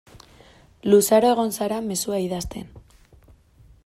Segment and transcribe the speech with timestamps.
[0.93, 2.75] Luzaro egon zara mezua idazten.